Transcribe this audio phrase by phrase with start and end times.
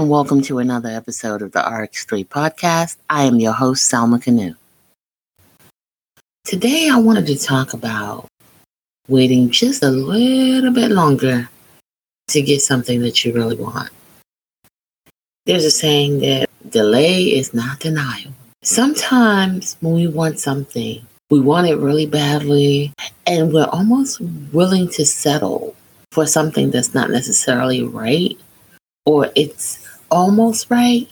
[0.00, 2.96] welcome to another episode of the RX3 podcast.
[3.10, 4.54] I am your host, Salma Canoe.
[6.44, 8.26] Today, I wanted to talk about
[9.06, 11.48] waiting just a little bit longer
[12.28, 13.90] to get something that you really want.
[15.44, 18.32] There's a saying that delay is not denial.
[18.62, 22.94] Sometimes when we want something, we want it really badly,
[23.26, 25.76] and we're almost willing to settle
[26.12, 28.38] for something that's not necessarily right
[29.06, 31.08] or it's almost right,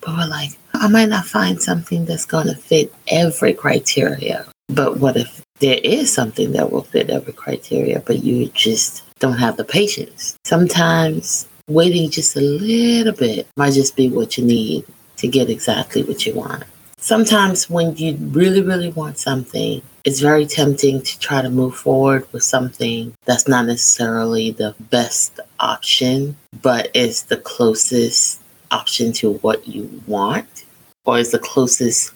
[0.00, 4.46] but we're like, I might not find something that's going to fit every criteria.
[4.68, 9.38] But what if there is something that will fit every criteria, but you just don't
[9.38, 10.36] have the patience?
[10.44, 14.84] Sometimes waiting just a little bit might just be what you need
[15.16, 16.64] to get exactly what you want.
[17.06, 22.26] Sometimes when you really, really want something, it's very tempting to try to move forward
[22.32, 28.40] with something that's not necessarily the best option, but is the closest
[28.72, 30.64] option to what you want
[31.04, 32.12] or is the closest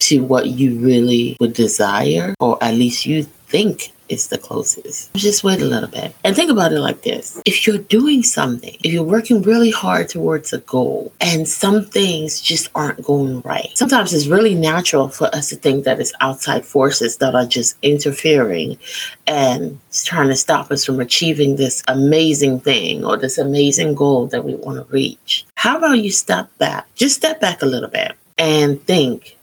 [0.00, 5.12] to what you really would desire, or at least you think is the closest.
[5.14, 7.40] Just wait a little bit and think about it like this.
[7.44, 12.40] If you're doing something, if you're working really hard towards a goal and some things
[12.40, 16.64] just aren't going right, sometimes it's really natural for us to think that it's outside
[16.64, 18.78] forces that are just interfering
[19.26, 24.44] and trying to stop us from achieving this amazing thing or this amazing goal that
[24.44, 25.44] we want to reach.
[25.56, 26.86] How about you step back?
[26.94, 29.33] Just step back a little bit and think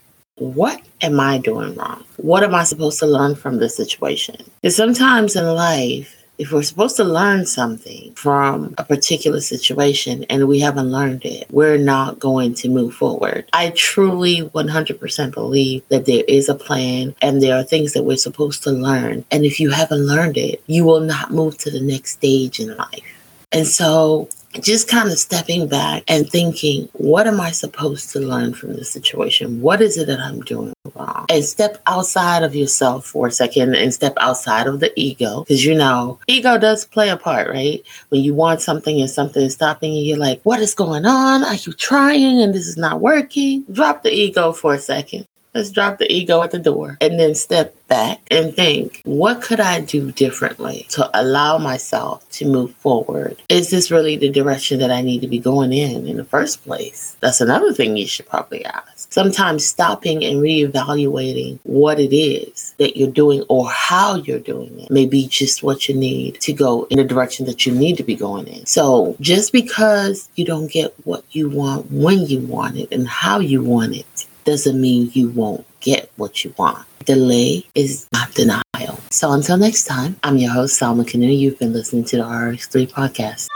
[0.41, 2.03] what am I doing wrong?
[2.17, 4.37] What am I supposed to learn from this situation?
[4.61, 10.47] Because sometimes in life, if we're supposed to learn something from a particular situation and
[10.47, 13.47] we haven't learned it, we're not going to move forward.
[13.53, 18.17] I truly 100% believe that there is a plan and there are things that we're
[18.17, 19.23] supposed to learn.
[19.29, 22.75] And if you haven't learned it, you will not move to the next stage in
[22.75, 23.05] life.
[23.51, 24.27] And so
[24.59, 28.91] just kind of stepping back and thinking, what am I supposed to learn from this
[28.91, 29.61] situation?
[29.61, 31.25] What is it that I'm doing wrong?
[31.29, 35.41] And step outside of yourself for a second and step outside of the ego.
[35.41, 37.81] Because you know, ego does play a part, right?
[38.09, 41.43] When you want something and something is stopping you, you're like, what is going on?
[41.43, 43.63] Are you trying and this is not working?
[43.71, 47.35] Drop the ego for a second Let's drop the ego at the door and then
[47.35, 53.35] step back and think, what could I do differently to allow myself to move forward?
[53.49, 56.63] Is this really the direction that I need to be going in in the first
[56.63, 57.17] place?
[57.19, 59.11] That's another thing you should probably ask.
[59.11, 64.89] Sometimes stopping and reevaluating what it is that you're doing or how you're doing it
[64.89, 68.03] may be just what you need to go in the direction that you need to
[68.03, 68.65] be going in.
[68.65, 73.39] So just because you don't get what you want when you want it and how
[73.39, 74.05] you want it
[74.45, 76.85] doesn't mean you won't get what you want.
[77.05, 78.61] Delay is not denial.
[79.09, 81.27] So until next time, I'm your host, Salma Canoe.
[81.27, 83.47] You've been listening to the RX3 podcast.